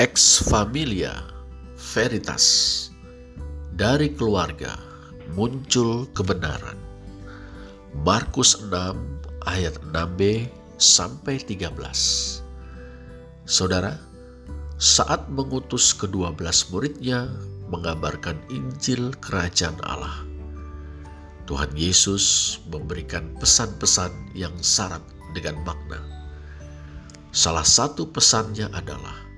Ex 0.00 0.40
familia 0.48 1.12
veritas. 1.76 2.88
Dari 3.76 4.08
keluarga 4.16 4.72
muncul 5.36 6.08
kebenaran. 6.16 6.80
Markus 8.00 8.64
6 8.64 8.72
ayat 9.44 9.76
6b 9.92 10.48
sampai 10.80 11.36
13. 11.44 11.76
Saudara, 13.44 14.00
saat 14.80 15.28
mengutus 15.28 15.92
kedua 15.92 16.32
belas 16.32 16.72
muridnya 16.72 17.28
mengabarkan 17.68 18.40
Injil 18.48 19.12
Kerajaan 19.20 19.76
Allah, 19.84 20.24
Tuhan 21.44 21.76
Yesus 21.76 22.56
memberikan 22.72 23.36
pesan-pesan 23.36 24.32
yang 24.32 24.56
syarat 24.64 25.04
dengan 25.36 25.60
makna. 25.60 26.00
Salah 27.36 27.68
satu 27.68 28.08
pesannya 28.08 28.72
adalah, 28.72 29.28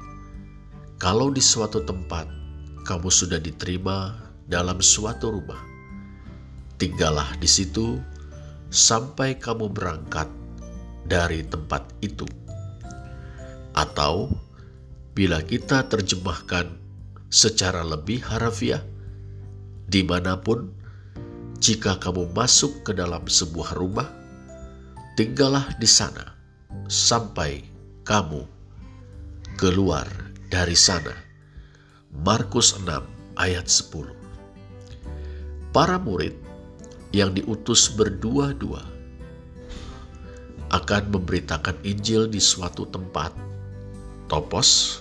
kalau 1.03 1.35
di 1.35 1.43
suatu 1.43 1.83
tempat 1.83 2.31
kamu 2.87 3.11
sudah 3.11 3.43
diterima 3.43 4.23
dalam 4.47 4.79
suatu 4.79 5.35
rumah, 5.35 5.59
tinggallah 6.79 7.27
di 7.43 7.51
situ 7.51 7.99
sampai 8.71 9.35
kamu 9.35 9.67
berangkat 9.67 10.31
dari 11.03 11.43
tempat 11.43 11.91
itu. 12.07 12.23
Atau 13.75 14.31
bila 15.11 15.43
kita 15.43 15.91
terjemahkan 15.91 16.71
secara 17.35 17.83
lebih 17.83 18.23
harafiah, 18.23 18.87
di 19.91 20.07
mana 20.07 20.39
pun 20.39 20.71
jika 21.59 21.99
kamu 21.99 22.31
masuk 22.31 22.87
ke 22.87 22.95
dalam 22.95 23.27
sebuah 23.27 23.75
rumah, 23.75 24.07
tinggallah 25.19 25.67
di 25.83 25.89
sana 25.91 26.39
sampai 26.87 27.67
kamu 28.07 28.47
keluar 29.59 30.32
dari 30.53 30.77
sana. 30.77 31.17
Markus 32.13 32.77
6 32.77 32.85
ayat 33.41 33.65
10 33.73 34.13
Para 35.73 35.97
murid 35.97 36.37
yang 37.17 37.33
diutus 37.33 37.89
berdua-dua 37.89 38.85
akan 40.69 41.09
memberitakan 41.09 41.81
Injil 41.89 42.29
di 42.29 42.37
suatu 42.37 42.85
tempat, 42.85 43.33
topos, 44.29 45.01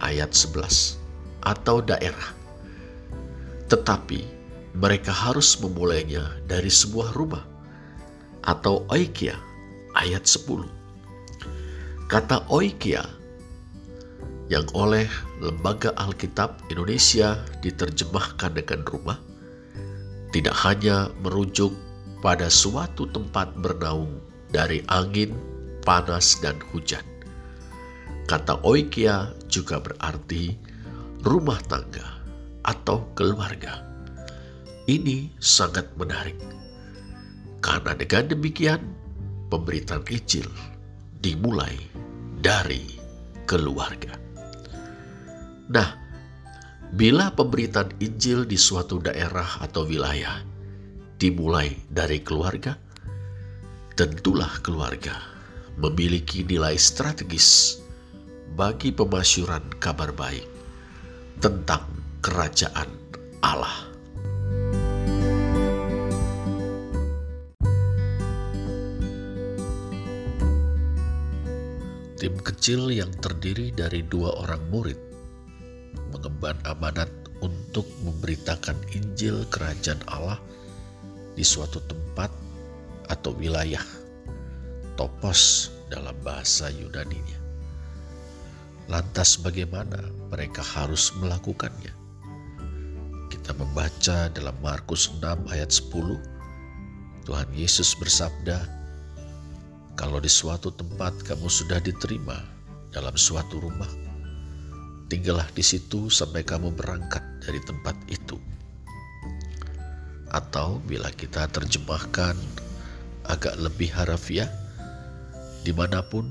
ayat 0.00 0.32
11, 0.32 0.96
atau 1.44 1.84
daerah. 1.84 2.32
Tetapi 3.68 4.24
mereka 4.72 5.12
harus 5.12 5.52
memulainya 5.60 6.24
dari 6.48 6.72
sebuah 6.72 7.12
rumah 7.12 7.44
atau 8.40 8.88
oikia 8.88 9.36
ayat 9.92 10.24
10. 10.24 10.64
Kata 12.08 12.48
oikia 12.48 13.04
yang 14.52 14.68
oleh 14.76 15.08
Lembaga 15.40 15.96
Alkitab 15.96 16.68
Indonesia 16.68 17.40
diterjemahkan 17.64 18.52
dengan 18.52 18.84
rumah 18.84 19.16
tidak 20.28 20.52
hanya 20.60 21.08
merujuk 21.24 21.72
pada 22.20 22.52
suatu 22.52 23.08
tempat 23.08 23.52
bernaung 23.60 24.20
dari 24.52 24.84
angin, 24.92 25.32
panas, 25.84 26.36
dan 26.44 26.60
hujan. 26.72 27.04
Kata 28.28 28.60
oikia 28.64 29.32
juga 29.48 29.80
berarti 29.80 30.56
rumah 31.24 31.60
tangga 31.68 32.20
atau 32.64 33.08
keluarga. 33.16 33.84
Ini 34.88 35.32
sangat 35.40 35.88
menarik. 35.96 36.38
Karena 37.62 37.92
dengan 37.96 38.32
demikian, 38.32 38.82
pemberitaan 39.48 40.06
Injil 40.08 40.48
dimulai 41.22 41.76
dari 42.42 42.98
keluarga. 43.44 44.21
Nah, 45.72 45.88
bila 46.92 47.32
pemberitaan 47.32 47.96
Injil 47.96 48.44
di 48.44 48.60
suatu 48.60 49.00
daerah 49.00 49.64
atau 49.64 49.88
wilayah 49.88 50.44
dimulai 51.16 51.72
dari 51.88 52.20
keluarga, 52.20 52.76
tentulah 53.96 54.52
keluarga 54.60 55.16
memiliki 55.80 56.44
nilai 56.44 56.76
strategis 56.76 57.80
bagi 58.52 58.92
pemasyuran 58.92 59.64
kabar 59.80 60.12
baik 60.12 60.44
tentang 61.40 61.88
kerajaan 62.20 62.92
Allah. 63.40 63.88
Tim 72.20 72.36
kecil 72.44 72.92
yang 72.92 73.08
terdiri 73.24 73.72
dari 73.72 74.04
dua 74.04 74.36
orang 74.36 74.62
murid 74.68 75.11
mengemban 76.12 76.54
amanat 76.68 77.08
untuk 77.42 77.88
memberitakan 78.06 78.78
Injil 78.94 79.42
Kerajaan 79.50 79.98
Allah 80.06 80.38
di 81.34 81.42
suatu 81.42 81.80
tempat 81.88 82.30
atau 83.10 83.34
wilayah, 83.34 83.82
topos 84.94 85.72
dalam 85.90 86.14
bahasa 86.22 86.70
Yunani-nya. 86.70 87.40
Lantas 88.86 89.40
bagaimana 89.40 89.98
mereka 90.28 90.60
harus 90.60 91.10
melakukannya? 91.18 91.92
Kita 93.32 93.56
membaca 93.56 94.28
dalam 94.30 94.54
Markus 94.62 95.08
6 95.08 95.24
ayat 95.50 95.72
10, 95.72 97.26
Tuhan 97.26 97.48
Yesus 97.56 97.96
bersabda, 97.96 98.60
kalau 99.96 100.18
di 100.18 100.28
suatu 100.28 100.72
tempat 100.72 101.14
kamu 101.24 101.46
sudah 101.46 101.78
diterima 101.78 102.40
dalam 102.92 103.14
suatu 103.14 103.60
rumah, 103.60 103.88
tinggallah 105.06 105.46
di 105.54 105.64
situ 105.64 106.10
sampai 106.10 106.46
kamu 106.46 106.74
berangkat 106.74 107.22
dari 107.42 107.58
tempat 107.62 107.96
itu. 108.10 108.38
Atau 110.32 110.80
bila 110.84 111.10
kita 111.12 111.48
terjemahkan 111.50 112.36
agak 113.26 113.54
lebih 113.58 113.92
harafiah, 113.92 114.48
di 115.62 115.70
mana 115.70 116.02
pun 116.02 116.26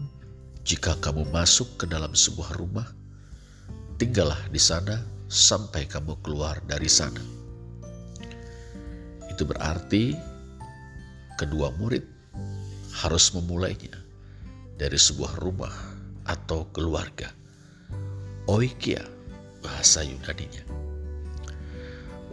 jika 0.67 0.99
kamu 0.99 1.25
masuk 1.31 1.81
ke 1.81 1.85
dalam 1.89 2.13
sebuah 2.13 2.53
rumah, 2.59 2.85
tinggallah 3.97 4.39
di 4.51 4.61
sana 4.61 5.01
sampai 5.31 5.87
kamu 5.87 6.19
keluar 6.21 6.59
dari 6.67 6.91
sana. 6.91 7.21
Itu 9.31 9.47
berarti 9.47 10.13
kedua 11.39 11.73
murid 11.79 12.03
harus 13.01 13.31
memulainya 13.33 13.95
dari 14.75 14.99
sebuah 14.99 15.39
rumah 15.39 15.73
atau 16.27 16.67
keluarga. 16.69 17.40
Oikia 18.49 19.05
bahasa 19.61 20.01
Yunaninya. 20.01 20.65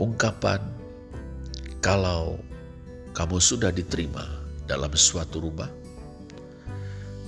Ungkapan 0.01 0.65
kalau 1.85 2.41
kamu 3.13 3.37
sudah 3.37 3.69
diterima 3.69 4.25
dalam 4.65 4.89
suatu 4.97 5.45
rumah 5.45 5.69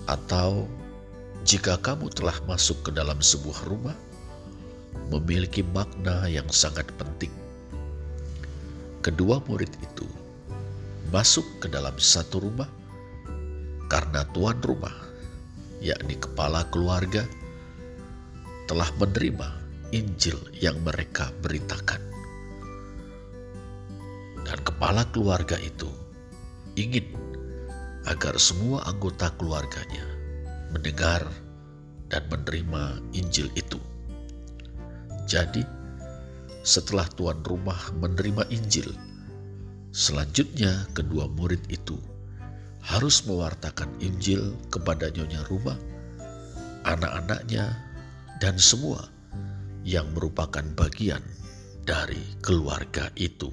atau 0.08 0.64
jika 1.44 1.76
kamu 1.76 2.08
telah 2.08 2.36
masuk 2.48 2.80
ke 2.88 2.90
dalam 2.96 3.20
sebuah 3.20 3.68
rumah 3.68 3.96
memiliki 5.12 5.60
makna 5.60 6.24
yang 6.30 6.48
sangat 6.48 6.88
penting. 6.96 7.32
Kedua 9.04 9.44
murid 9.44 9.72
itu 9.80 10.08
masuk 11.12 11.44
ke 11.60 11.68
dalam 11.68 11.96
satu 12.00 12.48
rumah 12.48 12.68
karena 13.92 14.24
tuan 14.30 14.56
rumah, 14.62 14.94
yakni 15.82 16.14
kepala 16.16 16.64
keluarga, 16.70 17.26
telah 18.70 18.86
menerima 19.02 19.50
Injil 19.90 20.38
yang 20.54 20.78
mereka 20.86 21.34
beritakan. 21.42 21.98
Dan 24.46 24.62
kepala 24.62 25.02
keluarga 25.10 25.58
itu 25.58 25.90
ingin 26.78 27.10
agar 28.06 28.38
semua 28.38 28.86
anggota 28.86 29.34
keluarganya 29.34 30.06
mendengar 30.70 31.26
dan 32.14 32.22
menerima 32.30 33.02
Injil 33.10 33.50
itu. 33.58 33.82
Jadi, 35.26 35.66
setelah 36.62 37.10
tuan 37.18 37.42
rumah 37.42 37.90
menerima 37.98 38.46
Injil, 38.54 38.94
selanjutnya 39.90 40.86
kedua 40.94 41.26
murid 41.26 41.66
itu 41.74 41.98
harus 42.86 43.26
mewartakan 43.26 43.90
Injil 43.98 44.54
kepada 44.70 45.10
nyonya 45.10 45.42
rumah, 45.50 45.78
anak-anaknya, 46.86 47.89
dan 48.40 48.56
semua 48.56 49.04
yang 49.84 50.08
merupakan 50.16 50.64
bagian 50.72 51.20
dari 51.84 52.20
keluarga 52.40 53.12
itu. 53.20 53.52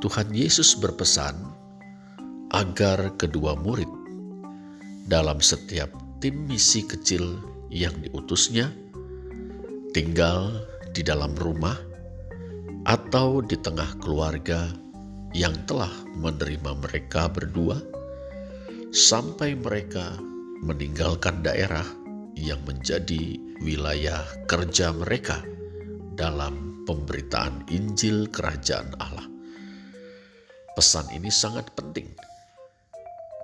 Tuhan 0.00 0.32
Yesus 0.34 0.74
berpesan 0.80 1.36
agar 2.50 3.14
kedua 3.14 3.54
murid 3.54 3.86
dalam 5.06 5.38
setiap 5.38 5.92
tim 6.18 6.48
misi 6.50 6.82
kecil 6.82 7.38
yang 7.70 7.94
diutusnya 8.02 8.72
tinggal 9.94 10.66
di 10.90 11.06
dalam 11.06 11.36
rumah 11.38 11.78
atau 12.88 13.44
di 13.44 13.54
tengah 13.60 13.92
keluarga 14.00 14.72
yang 15.30 15.54
telah 15.66 15.92
menerima 16.18 16.74
mereka 16.82 17.30
berdua 17.30 17.78
sampai 18.90 19.54
mereka 19.54 20.18
meninggalkan 20.66 21.40
daerah 21.46 21.86
yang 22.34 22.58
menjadi 22.66 23.38
wilayah 23.62 24.26
kerja 24.50 24.90
mereka 24.90 25.38
dalam 26.18 26.84
pemberitaan 26.84 27.70
Injil 27.70 28.26
Kerajaan 28.28 28.98
Allah. 28.98 29.26
Pesan 30.74 31.06
ini 31.14 31.30
sangat 31.30 31.70
penting, 31.78 32.10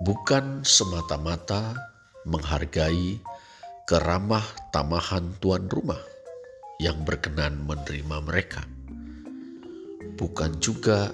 bukan 0.03 0.65
semata-mata 0.67 1.75
menghargai 2.27 3.21
keramah 3.87 4.43
tamahan 4.75 5.31
tuan 5.39 5.69
rumah 5.71 6.01
yang 6.83 7.07
berkenan 7.07 7.63
menerima 7.63 8.17
mereka, 8.25 8.61
bukan 10.19 10.59
juga 10.59 11.13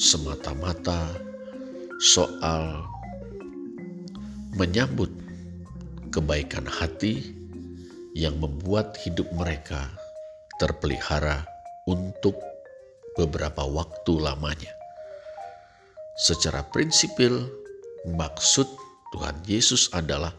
semata-mata 0.00 1.12
soal 2.00 2.84
menyambut 4.56 5.08
kebaikan 6.12 6.68
hati 6.68 7.32
yang 8.12 8.36
membuat 8.36 8.96
hidup 9.00 9.28
mereka 9.32 9.88
terpelihara 10.60 11.44
untuk 11.88 12.36
beberapa 13.16 13.64
waktu 13.64 14.12
lamanya. 14.20 14.72
Secara 16.20 16.64
prinsipil, 16.68 17.48
maksud 18.04 18.68
Tuhan 19.16 19.36
Yesus 19.48 19.88
adalah 19.96 20.36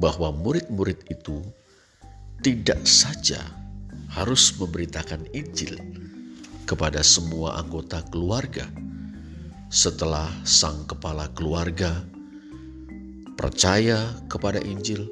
bahwa 0.00 0.32
murid-murid 0.32 1.04
itu 1.12 1.44
tidak 2.40 2.80
saja 2.88 3.40
harus 4.14 4.56
memberitakan 4.56 5.28
Injil 5.36 5.76
kepada 6.68 7.00
semua 7.00 7.56
anggota 7.56 8.04
keluarga 8.12 8.68
setelah 9.72 10.28
sang 10.44 10.84
kepala 10.84 11.32
keluarga 11.32 12.04
percaya 13.38 14.12
kepada 14.26 14.58
Injil, 14.58 15.06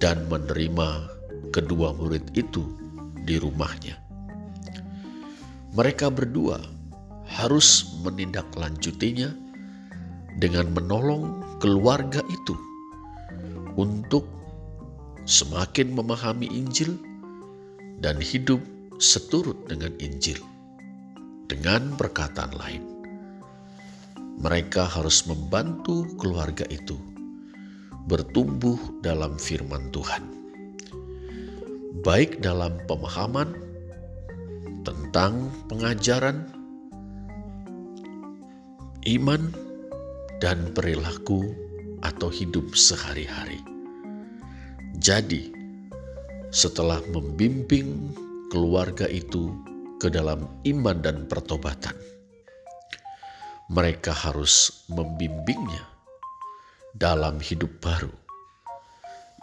dan 0.00 0.24
menerima 0.32 1.12
kedua 1.52 1.92
murid 1.92 2.32
itu 2.32 2.64
di 3.28 3.36
rumahnya. 3.36 4.00
Mereka 5.76 6.08
berdua 6.08 6.56
harus 7.28 7.84
menindaklanjutinya 8.00 9.28
dengan 10.40 10.72
menolong 10.72 11.44
keluarga 11.60 12.24
itu 12.32 12.56
untuk 13.76 14.24
semakin 15.28 15.92
memahami 15.92 16.48
Injil 16.48 16.96
dan 18.00 18.16
hidup 18.16 18.64
seturut 18.98 19.70
dengan 19.70 19.94
Injil. 20.02 20.42
Dengan 21.46 21.94
perkataan 21.94 22.52
lain, 22.58 22.84
mereka 24.42 24.84
harus 24.84 25.24
membantu 25.24 26.04
keluarga 26.20 26.66
itu 26.68 26.98
bertumbuh 28.10 28.76
dalam 29.00 29.38
firman 29.40 29.88
Tuhan, 29.94 30.28
baik 32.04 32.44
dalam 32.44 32.76
pemahaman 32.84 33.54
tentang 34.82 35.48
pengajaran 35.72 36.50
iman 39.08 39.42
dan 40.42 40.74
perilaku 40.76 41.54
atau 42.04 42.28
hidup 42.28 42.76
sehari-hari. 42.76 43.62
Jadi, 44.98 45.54
setelah 46.52 47.00
membimbing 47.08 48.12
keluarga 48.48 49.04
itu 49.08 49.52
ke 50.00 50.08
dalam 50.08 50.48
iman 50.64 50.96
dan 51.04 51.28
pertobatan, 51.28 51.94
mereka 53.68 54.16
harus 54.16 54.84
membimbingnya 54.88 55.84
dalam 56.96 57.36
hidup 57.38 57.68
baru, 57.84 58.10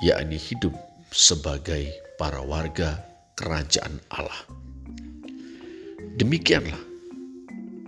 yakni 0.01 0.41
hidup 0.41 0.73
sebagai 1.13 1.93
para 2.17 2.41
warga 2.41 3.05
kerajaan 3.37 4.01
Allah. 4.09 4.41
Demikianlah 6.17 6.81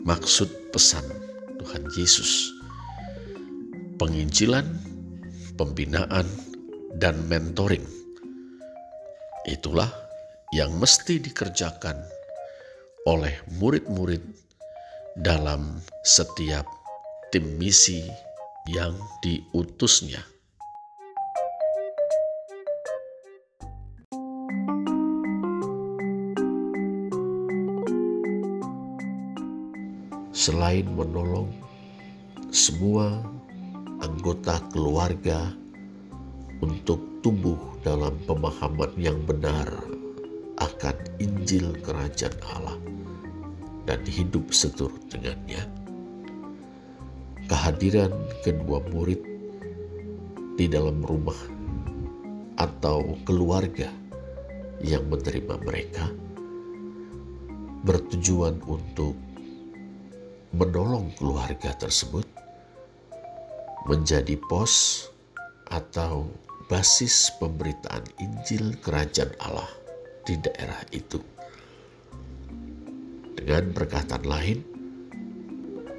maksud 0.06 0.70
pesan 0.70 1.04
Tuhan 1.58 1.84
Yesus. 1.98 2.54
Penginjilan, 3.98 4.68
pembinaan, 5.58 6.30
dan 7.02 7.18
mentoring. 7.26 7.84
Itulah 9.50 10.07
yang 10.58 10.74
mesti 10.74 11.22
dikerjakan 11.22 12.02
oleh 13.06 13.38
murid-murid 13.62 14.26
dalam 15.14 15.78
setiap 16.02 16.66
tim 17.30 17.46
misi 17.62 18.02
yang 18.66 18.98
diutusnya. 19.22 20.26
Selain 30.34 30.90
menolong 30.90 31.54
semua 32.50 33.22
anggota 34.02 34.58
keluarga 34.74 35.54
untuk 36.66 37.22
tumbuh 37.22 37.78
dalam 37.86 38.18
pemahaman 38.26 38.90
yang 38.98 39.22
benar 39.22 39.97
akan 40.88 41.20
Injil 41.20 41.76
Kerajaan 41.84 42.40
Allah 42.48 42.80
dan 43.84 44.00
hidup 44.08 44.56
seturut 44.56 45.04
dengannya. 45.12 45.60
Kehadiran 47.52 48.12
kedua 48.44 48.80
murid 48.92 49.20
di 50.56 50.72
dalam 50.72 51.04
rumah 51.04 51.36
atau 52.56 53.20
keluarga 53.28 53.92
yang 54.80 55.04
menerima 55.12 55.56
mereka 55.60 56.08
bertujuan 57.84 58.60
untuk 58.64 59.16
menolong 60.56 61.12
keluarga 61.20 61.76
tersebut 61.76 62.24
menjadi 63.92 64.40
pos 64.48 65.08
atau 65.68 66.28
basis 66.72 67.32
pemberitaan 67.40 68.04
Injil 68.20 68.76
Kerajaan 68.84 69.32
Allah 69.40 69.77
di 70.28 70.36
daerah 70.36 70.84
itu. 70.92 71.24
Dengan 73.40 73.72
perkataan 73.72 74.28
lain, 74.28 74.60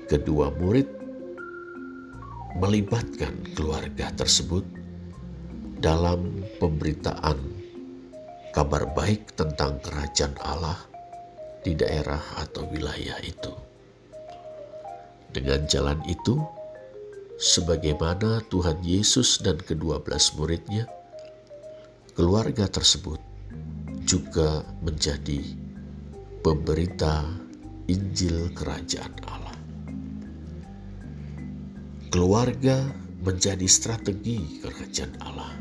kedua 0.05 0.53
murid 0.53 0.85
melibatkan 2.61 3.33
keluarga 3.57 4.13
tersebut 4.13 4.69
dalam 5.81 6.45
pemberitaan 6.61 7.41
kabar 8.53 8.85
baik 8.93 9.33
tentang 9.33 9.81
kerajaan 9.81 10.37
Allah 10.45 10.77
di 11.65 11.73
daerah 11.73 12.21
atau 12.37 12.69
wilayah 12.69 13.17
itu. 13.25 13.53
Dengan 15.33 15.65
jalan 15.65 16.01
itu, 16.05 16.37
sebagaimana 17.41 18.45
Tuhan 18.53 18.85
Yesus 18.85 19.41
dan 19.41 19.57
kedua 19.57 20.03
belas 20.03 20.35
muridnya, 20.37 20.85
keluarga 22.19 22.67
tersebut 22.67 23.28
juga 24.09 24.65
menjadi 24.81 25.45
pemberita 26.41 27.29
Injil 27.93 28.49
Kerajaan 28.57 29.13
Allah. 29.29 29.53
Keluarga 32.09 32.89
menjadi 33.21 33.69
strategi 33.69 34.65
kerajaan 34.65 35.13
Allah. 35.21 35.53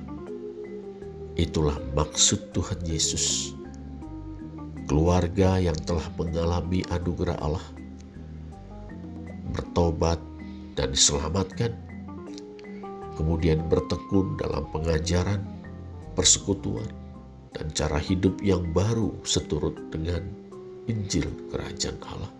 Itulah 1.35 1.75
maksud 1.91 2.55
Tuhan 2.55 2.87
Yesus. 2.87 3.51
Keluarga 4.87 5.59
yang 5.59 5.75
telah 5.83 6.07
mengalami 6.15 6.87
anugerah 6.87 7.35
Allah, 7.43 7.67
bertobat 9.51 10.23
dan 10.79 10.95
diselamatkan, 10.95 11.75
kemudian 13.19 13.67
bertekun 13.67 14.39
dalam 14.39 14.63
pengajaran, 14.71 15.43
persekutuan, 16.15 16.87
dan 17.55 17.71
cara 17.71 17.99
hidup 18.01 18.39
yang 18.43 18.63
baru 18.75 19.13
seturut 19.23 19.75
dengan 19.93 20.23
Injil 20.87 21.27
Kerajaan 21.51 21.99
Allah 22.07 22.33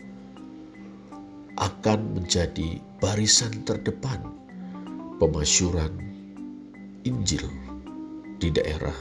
akan 1.58 2.22
menjadi 2.22 2.78
barisan 3.02 3.66
terdepan 3.66 4.22
pemasyuran 5.18 5.90
Injil 7.02 7.50
di 8.38 8.54
daerah 8.54 8.94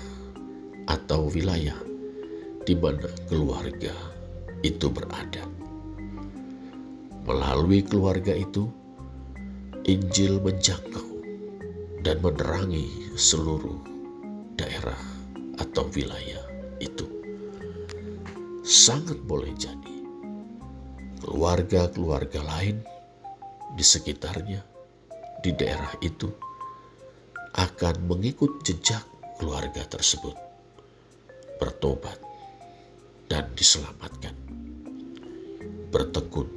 atau 0.88 1.28
wilayah 1.28 1.76
di 2.64 2.74
mana 2.74 3.06
keluarga 3.28 3.92
itu 4.64 4.88
berada. 4.88 5.44
Melalui 7.26 7.82
keluarga 7.84 8.32
itu, 8.32 8.70
Injil 9.86 10.42
menjangkau 10.42 11.06
dan 12.02 12.22
menerangi 12.22 13.14
seluruh 13.18 13.82
daerah 14.58 15.15
atau 15.56 15.88
wilayah 15.92 16.44
itu. 16.78 17.08
Sangat 18.66 19.20
boleh 19.24 19.54
jadi 19.56 19.96
keluarga-keluarga 21.22 22.42
lain 22.44 22.82
di 23.76 23.84
sekitarnya, 23.84 24.62
di 25.42 25.50
daerah 25.52 25.92
itu, 26.00 26.28
akan 27.56 28.08
mengikut 28.08 28.62
jejak 28.62 29.02
keluarga 29.40 29.84
tersebut, 29.88 30.36
bertobat, 31.60 32.20
dan 33.28 33.48
diselamatkan, 33.56 34.34
bertekun, 35.92 36.48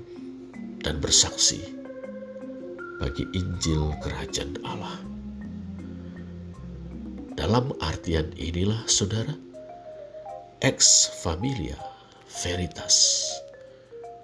dan 0.80 1.00
bersaksi 1.04 1.60
bagi 3.00 3.28
Injil 3.36 3.96
Kerajaan 4.04 4.60
Allah. 4.64 5.19
Dalam 7.40 7.72
artian 7.80 8.36
inilah, 8.36 8.84
saudara, 8.84 9.32
ex 10.60 11.08
familia 11.24 11.80
veritas 12.28 13.24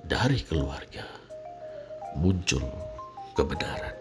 dari 0.04 0.44
keluarga 0.44 1.08
muncul 2.20 2.60
kebenaran. 3.32 3.96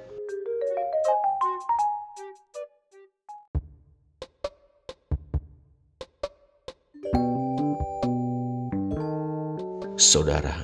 Saudara, 9.94 10.59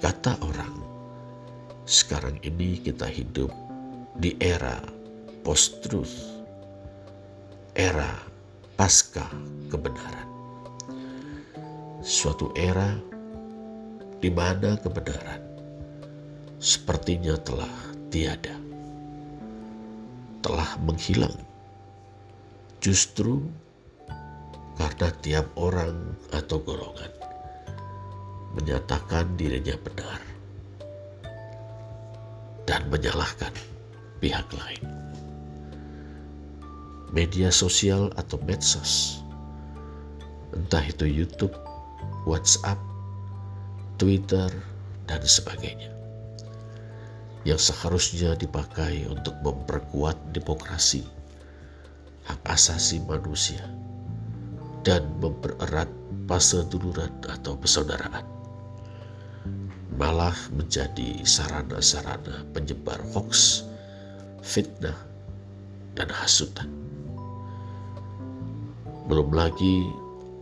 kata 0.00 0.40
orang, 0.40 0.80
sekarang 1.84 2.40
ini 2.40 2.80
kita 2.80 3.04
hidup 3.04 3.52
di 4.16 4.32
era 4.40 4.80
post-truth, 5.44 6.43
era 7.74 8.06
pasca 8.78 9.26
kebenaran. 9.66 10.30
Suatu 12.06 12.54
era 12.54 12.94
di 14.22 14.30
mana 14.30 14.78
kebenaran 14.78 15.42
sepertinya 16.62 17.34
telah 17.42 17.74
tiada, 18.14 18.54
telah 20.38 20.78
menghilang. 20.86 21.34
Justru 22.78 23.42
karena 24.78 25.08
tiap 25.18 25.50
orang 25.58 26.14
atau 26.30 26.62
golongan 26.62 27.10
menyatakan 28.54 29.34
dirinya 29.34 29.74
benar 29.82 30.20
dan 32.70 32.86
menyalahkan 32.86 33.50
pihak 34.22 34.46
lain. 34.54 35.03
Media 37.14 37.46
sosial 37.46 38.10
atau 38.18 38.42
medsos, 38.42 39.22
entah 40.50 40.82
itu 40.82 41.06
YouTube, 41.06 41.54
WhatsApp, 42.26 42.74
Twitter, 44.02 44.50
dan 45.06 45.22
sebagainya, 45.22 45.94
yang 47.46 47.54
seharusnya 47.54 48.34
dipakai 48.34 49.06
untuk 49.06 49.30
memperkuat 49.46 50.18
demokrasi, 50.34 51.06
hak 52.26 52.42
asasi 52.50 52.98
manusia, 53.06 53.62
dan 54.82 55.06
mempererat 55.22 55.86
paseduluran 56.26 57.14
atau 57.30 57.54
persaudaraan. 57.54 58.26
Malah 59.94 60.34
menjadi 60.50 61.22
sarana-sarana 61.22 62.42
penyebar 62.50 62.98
hoax, 63.14 63.62
fitnah, 64.42 64.98
dan 65.94 66.10
hasutan. 66.10 66.83
Belum 69.04 69.36
lagi 69.36 69.84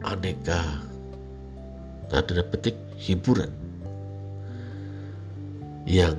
aneka 0.07 0.62
tanda 2.07 2.47
petik 2.47 2.78
hiburan 2.95 3.50
yang 5.83 6.14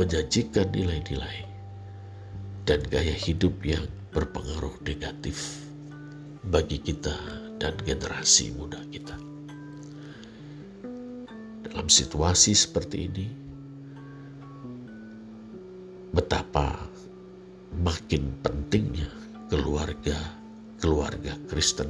menjanjikan 0.00 0.72
nilai-nilai 0.72 1.44
dan 2.64 2.80
gaya 2.88 3.12
hidup 3.12 3.52
yang 3.60 3.84
berpengaruh 4.16 4.72
negatif 4.88 5.68
bagi 6.48 6.80
kita 6.80 7.12
dan 7.60 7.76
generasi 7.84 8.56
muda 8.56 8.80
kita. 8.88 9.16
Dalam 11.68 11.92
situasi 11.92 12.56
seperti 12.56 12.96
ini, 13.04 13.26
betapa 16.16 16.88
makin 17.76 18.32
pentingnya 18.40 19.12
keluarga 19.52 20.45
keluarga 20.76 21.36
Kristen 21.48 21.88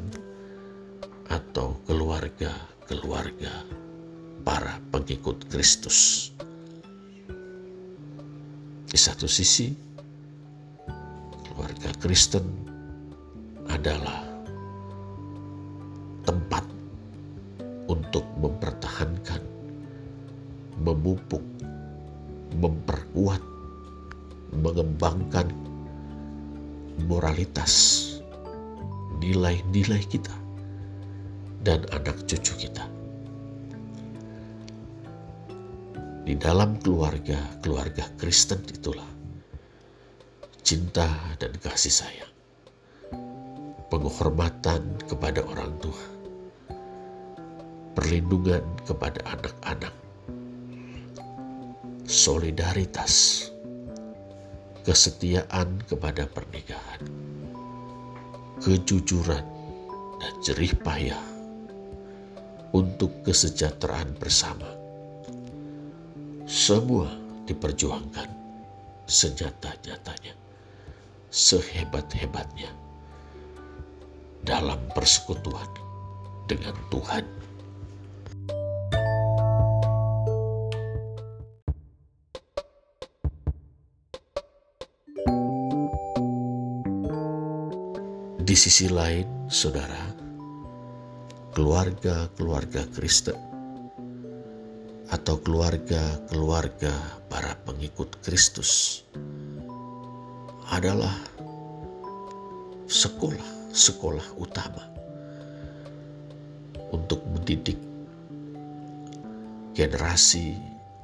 atau 1.27 1.79
keluarga-keluarga 1.87 3.67
para 4.47 4.79
pengikut 4.95 5.51
Kristus. 5.51 6.31
Di 8.87 8.99
satu 8.99 9.27
sisi, 9.27 9.75
keluarga 11.51 11.91
Kristen 11.99 12.47
adalah 13.67 14.23
tempat 16.23 16.63
untuk 17.91 18.23
mempertahankan 18.39 19.57
memupuk, 20.81 21.43
memperkuat, 22.61 23.43
mengembangkan 24.55 25.49
moralitas, 27.05 28.16
nilai-nilai 29.21 30.03
kita, 30.07 30.35
dan 31.67 31.83
anak 31.91 32.23
cucu 32.31 32.69
kita. 32.69 32.87
Di 36.27 36.35
dalam 36.35 36.79
keluarga, 36.83 37.39
keluarga 37.63 38.07
Kristen 38.19 38.59
itulah 38.67 39.07
cinta 40.67 41.07
dan 41.39 41.55
kasih 41.63 42.03
sayang, 42.03 42.35
penghormatan 43.87 44.83
kepada 45.07 45.47
orang 45.47 45.71
tua, 45.79 46.03
perlindungan 47.95 48.67
kepada 48.83 49.23
anak-anak, 49.39 49.95
solidaritas, 52.11 53.47
kesetiaan 54.83 55.79
kepada 55.87 56.27
pernikahan, 56.27 57.03
kejujuran, 58.61 59.45
dan 60.17 60.33
jerih 60.41 60.73
payah 60.81 61.21
untuk 62.73 63.13
kesejahteraan 63.25 64.17
bersama. 64.17 64.69
Semua 66.47 67.11
diperjuangkan 67.45 68.29
senyata-nyatanya, 69.07 70.35
sehebat-hebatnya 71.29 72.71
dalam 74.47 74.79
persekutuan 74.95 75.67
dengan 76.47 76.75
Tuhan 76.91 77.27
Di 88.47 88.55
sisi 88.55 88.87
lain, 88.87 89.51
saudara, 89.51 90.07
keluarga-keluarga 91.51 92.87
Kristen 92.95 93.35
atau 95.11 95.43
keluarga-keluarga 95.43 96.95
para 97.27 97.59
pengikut 97.67 98.07
Kristus 98.23 99.03
adalah 100.71 101.11
sekolah-sekolah 102.87 104.39
utama 104.39 104.95
untuk 106.95 107.27
mendidik 107.27 107.83
generasi 109.75 110.55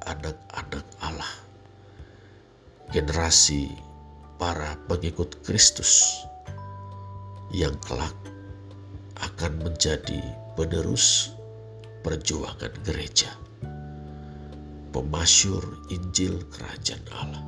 anak-anak 0.07 0.87
Allah, 1.03 1.33
generasi 2.87 3.67
para 4.39 4.79
pengikut 4.87 5.43
Kristus 5.43 6.23
yang 7.53 7.77
kelak 7.85 8.17
akan 9.21 9.61
menjadi 9.61 10.19
penerus 10.57 11.37
perjuangan 12.01 12.73
gereja, 12.81 13.29
pemasyur 14.89 15.61
Injil 15.93 16.41
Kerajaan 16.49 17.05
Allah, 17.13 17.45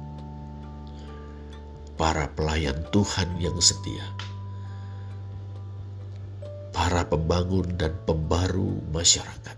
para 1.97 2.29
pelayan 2.37 2.77
Tuhan 2.93 3.41
yang 3.41 3.57
setia, 3.57 4.05
para 6.69 7.01
pembangun 7.09 7.65
dan 7.73 7.97
pembaru 8.05 8.77
masyarakat, 8.93 9.57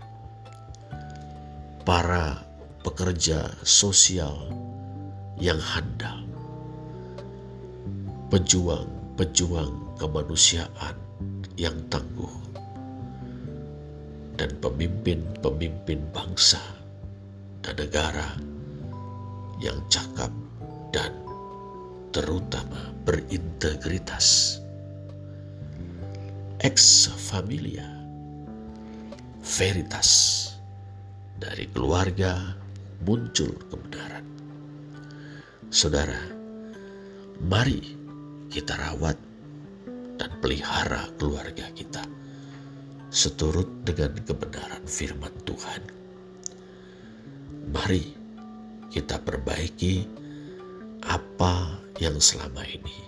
para 1.84 2.40
pekerja 2.80 3.52
sosial 3.68 4.48
yang 5.36 5.60
handal, 5.60 6.24
pejuang-pejuang 8.32 9.87
kemanusiaan 9.98 10.94
yang 11.58 11.74
tangguh 11.90 12.30
dan 14.38 14.54
pemimpin-pemimpin 14.62 15.98
bangsa 16.14 16.62
dan 17.60 17.74
negara 17.74 18.38
yang 19.58 19.76
cakap 19.90 20.30
dan 20.94 21.10
terutama 22.14 22.94
berintegritas. 23.02 24.62
Ex 26.62 27.06
familia, 27.18 27.86
veritas, 29.42 30.10
dari 31.38 31.70
keluarga 31.70 32.54
muncul 33.06 33.54
kebenaran. 33.70 34.26
Saudara, 35.70 36.18
mari 37.38 37.94
kita 38.50 38.74
rawat 38.74 39.27
dan 40.18 40.34
pelihara 40.42 41.08
keluarga 41.16 41.70
kita 41.72 42.02
seturut 43.08 43.86
dengan 43.86 44.12
kebenaran 44.20 44.84
firman 44.84 45.32
Tuhan. 45.46 45.82
Mari 47.72 48.04
kita 48.92 49.22
perbaiki 49.22 50.04
apa 51.06 51.80
yang 52.02 52.18
selama 52.20 52.66
ini 52.68 52.98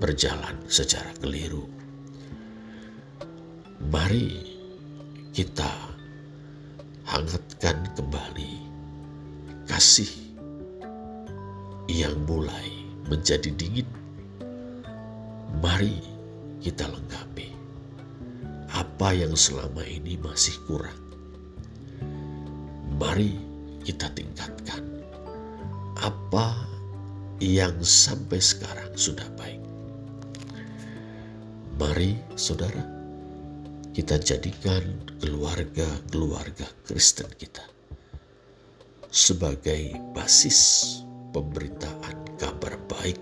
berjalan 0.00 0.56
secara 0.70 1.12
keliru. 1.20 1.64
Mari 3.92 4.56
kita 5.36 5.68
hangatkan 7.06 7.86
kembali 7.94 8.52
kasih 9.68 10.10
yang 11.86 12.16
mulai 12.26 12.86
menjadi 13.06 13.52
dingin. 13.54 14.05
Mari 15.60 15.96
kita 16.60 16.84
lengkapi 16.88 17.48
apa 18.76 19.08
yang 19.16 19.32
selama 19.32 19.80
ini 19.88 20.20
masih 20.20 20.52
kurang. 20.68 21.00
Mari 23.00 23.36
kita 23.84 24.12
tingkatkan 24.12 24.84
apa 26.00 26.56
yang 27.40 27.76
sampai 27.80 28.40
sekarang 28.40 28.92
sudah 28.96 29.28
baik. 29.36 29.60
Mari, 31.76 32.16
saudara, 32.40 32.84
kita 33.92 34.16
jadikan 34.20 34.84
keluarga-keluarga 35.20 36.68
Kristen 36.84 37.28
kita 37.36 37.64
sebagai 39.08 39.96
basis 40.12 41.00
pemberitaan 41.32 42.36
kabar 42.36 42.76
baik 42.84 43.16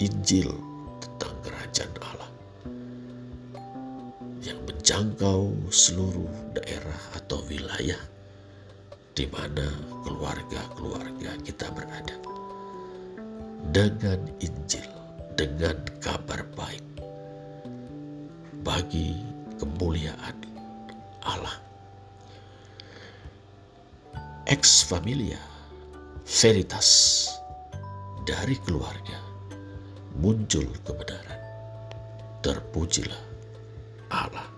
Injil 0.00 0.71
kerajaan 1.72 1.96
Allah 2.04 2.30
yang 4.44 4.60
menjangkau 4.68 5.72
seluruh 5.72 6.28
daerah 6.52 7.00
atau 7.16 7.40
wilayah 7.48 7.96
di 9.16 9.24
mana 9.32 9.64
keluarga-keluarga 10.04 11.32
kita 11.40 11.72
berada. 11.72 12.16
Dengan 13.72 14.20
Injil, 14.44 14.84
dengan 15.32 15.80
kabar 16.04 16.44
baik 16.52 16.84
bagi 18.60 19.16
kemuliaan 19.56 20.36
Allah. 21.24 21.56
Ex 24.44 24.84
familia, 24.84 25.40
veritas 26.28 27.24
dari 28.28 28.60
keluarga 28.60 29.32
muncul 30.18 30.66
kebenaran. 30.84 31.41
Terpujilah 32.42 33.22
Allah. 34.10 34.51